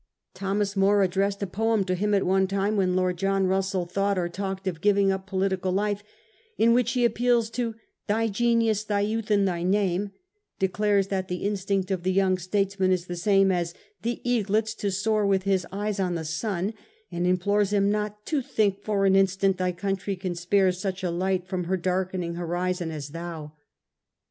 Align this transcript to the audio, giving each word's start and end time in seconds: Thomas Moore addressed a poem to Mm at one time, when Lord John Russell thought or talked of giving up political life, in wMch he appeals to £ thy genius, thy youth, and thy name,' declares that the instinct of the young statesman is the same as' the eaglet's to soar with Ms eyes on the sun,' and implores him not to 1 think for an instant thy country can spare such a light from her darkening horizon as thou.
Thomas 0.33 0.75
Moore 0.75 1.03
addressed 1.03 1.43
a 1.43 1.45
poem 1.45 1.83
to 1.83 1.95
Mm 1.95 2.15
at 2.15 2.25
one 2.25 2.47
time, 2.47 2.75
when 2.75 2.95
Lord 2.95 3.17
John 3.17 3.45
Russell 3.45 3.85
thought 3.85 4.17
or 4.17 4.29
talked 4.29 4.65
of 4.65 4.81
giving 4.81 5.11
up 5.11 5.27
political 5.27 5.71
life, 5.71 6.01
in 6.57 6.73
wMch 6.73 6.93
he 6.93 7.05
appeals 7.05 7.51
to 7.51 7.73
£ 7.73 7.75
thy 8.07 8.27
genius, 8.27 8.83
thy 8.83 9.01
youth, 9.01 9.29
and 9.29 9.47
thy 9.47 9.61
name,' 9.61 10.09
declares 10.57 11.09
that 11.09 11.27
the 11.27 11.43
instinct 11.45 11.91
of 11.91 12.01
the 12.01 12.11
young 12.11 12.39
statesman 12.39 12.91
is 12.91 13.05
the 13.05 13.15
same 13.15 13.51
as' 13.51 13.75
the 14.01 14.27
eaglet's 14.27 14.73
to 14.73 14.89
soar 14.89 15.23
with 15.23 15.45
Ms 15.45 15.67
eyes 15.71 15.99
on 15.99 16.15
the 16.15 16.25
sun,' 16.25 16.73
and 17.11 17.27
implores 17.27 17.71
him 17.71 17.91
not 17.91 18.25
to 18.25 18.37
1 18.37 18.43
think 18.43 18.81
for 18.81 19.05
an 19.05 19.15
instant 19.15 19.57
thy 19.59 19.71
country 19.71 20.15
can 20.15 20.33
spare 20.33 20.71
such 20.71 21.03
a 21.03 21.11
light 21.11 21.45
from 21.45 21.65
her 21.65 21.77
darkening 21.77 22.33
horizon 22.33 22.89
as 22.89 23.09
thou. 23.09 23.51